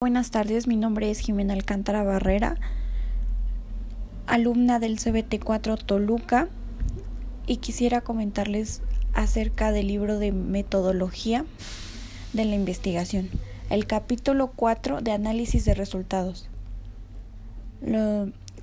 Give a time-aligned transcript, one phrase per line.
[0.00, 2.54] Buenas tardes, mi nombre es Jimena Alcántara Barrera,
[4.28, 6.48] alumna del CBT4 Toluca
[7.48, 8.80] y quisiera comentarles
[9.12, 11.44] acerca del libro de metodología
[12.32, 13.28] de la investigación,
[13.70, 16.48] el capítulo 4 de análisis de resultados.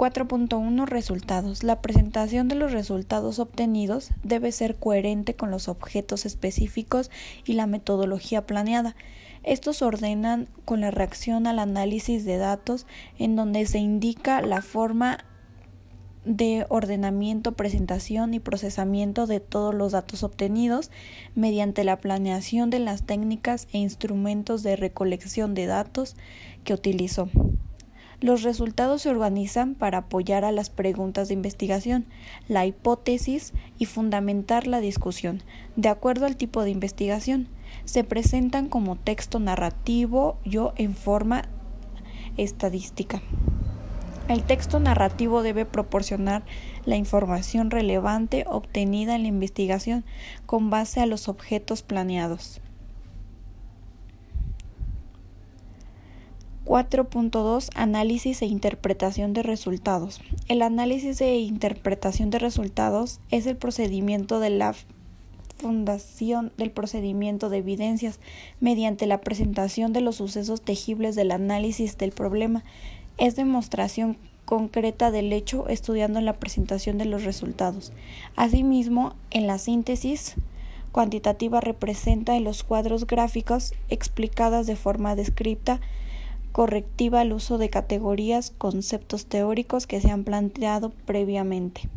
[0.00, 1.62] 4.1 Resultados.
[1.62, 7.10] La presentación de los resultados obtenidos debe ser coherente con los objetos específicos
[7.44, 8.96] y la metodología planeada.
[9.42, 12.86] Estos ordenan con la reacción al análisis de datos
[13.18, 15.18] en donde se indica la forma
[16.24, 20.90] de ordenamiento, presentación y procesamiento de todos los datos obtenidos
[21.34, 26.16] mediante la planeación de las técnicas e instrumentos de recolección de datos
[26.64, 27.28] que utilizó.
[28.20, 32.04] Los resultados se organizan para apoyar a las preguntas de investigación,
[32.48, 35.42] la hipótesis y fundamentar la discusión,
[35.76, 37.48] de acuerdo al tipo de investigación.
[37.86, 41.44] Se presentan como texto narrativo o en forma
[42.36, 43.22] estadística.
[44.28, 46.44] El texto narrativo debe proporcionar
[46.84, 50.04] la información relevante obtenida en la investigación
[50.44, 52.60] con base a los objetos planeados.
[56.70, 60.20] 4.2 Análisis e interpretación de resultados.
[60.46, 64.76] El análisis e interpretación de resultados es el procedimiento de la
[65.58, 68.20] fundación del procedimiento de evidencias
[68.60, 72.62] mediante la presentación de los sucesos tejibles del análisis del problema.
[73.18, 77.92] Es demostración concreta del hecho estudiando la presentación de los resultados.
[78.36, 80.36] Asimismo, en la síntesis
[80.92, 85.80] cuantitativa representa en los cuadros gráficos explicadas de forma descripta
[86.52, 91.88] correctiva al uso de categorías, conceptos teóricos que se han planteado previamente.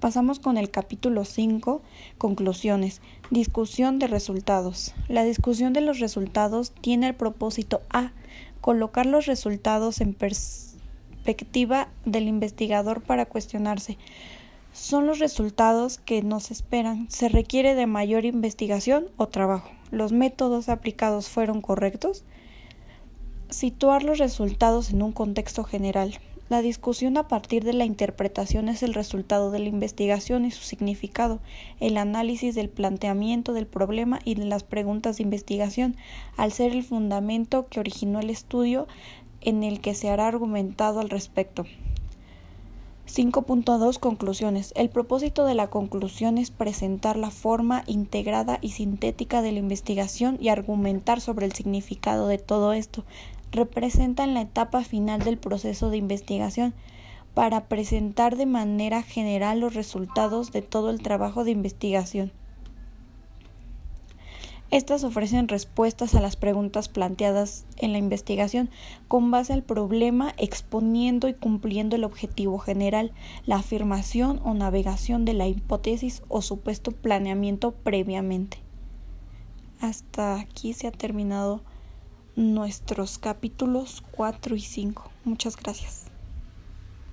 [0.00, 1.80] Pasamos con el capítulo 5,
[2.18, 3.00] conclusiones.
[3.30, 4.94] Discusión de resultados.
[5.08, 8.12] La discusión de los resultados tiene el propósito A.
[8.60, 13.96] Colocar los resultados en perspectiva del investigador para cuestionarse
[14.74, 17.08] son los resultados que nos esperan.
[17.08, 19.70] Se requiere de mayor investigación o trabajo.
[19.94, 22.24] ¿Los métodos aplicados fueron correctos?
[23.48, 26.18] Situar los resultados en un contexto general.
[26.48, 30.64] La discusión a partir de la interpretación es el resultado de la investigación y su
[30.64, 31.38] significado,
[31.78, 35.94] el análisis del planteamiento del problema y de las preguntas de investigación,
[36.36, 38.88] al ser el fundamento que originó el estudio
[39.42, 41.66] en el que se hará argumentado al respecto.
[43.06, 44.72] 5.2 Conclusiones.
[44.76, 50.38] El propósito de la conclusión es presentar la forma integrada y sintética de la investigación
[50.40, 53.04] y argumentar sobre el significado de todo esto.
[53.52, 56.72] Representan la etapa final del proceso de investigación
[57.34, 62.32] para presentar de manera general los resultados de todo el trabajo de investigación.
[64.74, 68.70] Estas ofrecen respuestas a las preguntas planteadas en la investigación
[69.06, 73.12] con base al problema, exponiendo y cumpliendo el objetivo general,
[73.46, 78.58] la afirmación o navegación de la hipótesis o supuesto planeamiento previamente.
[79.78, 81.62] Hasta aquí se ha terminado
[82.34, 85.08] nuestros capítulos 4 y 5.
[85.24, 86.13] Muchas gracias.